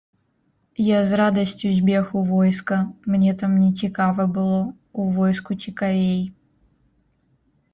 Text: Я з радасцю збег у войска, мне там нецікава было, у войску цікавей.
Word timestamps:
Я 0.83 0.99
з 1.09 1.19
радасцю 1.21 1.73
збег 1.79 2.09
у 2.21 2.23
войска, 2.31 2.77
мне 3.17 3.35
там 3.41 3.51
нецікава 3.67 4.25
было, 4.39 4.61
у 5.05 5.07
войску 5.19 5.51
цікавей. 5.67 6.17